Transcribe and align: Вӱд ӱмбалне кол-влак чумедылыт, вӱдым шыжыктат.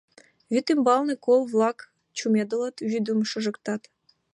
Вӱд 0.51 0.67
ӱмбалне 0.73 1.15
кол-влак 1.25 1.77
чумедылыт, 2.17 2.75
вӱдым 2.89 3.19
шыжыктат. 3.29 3.81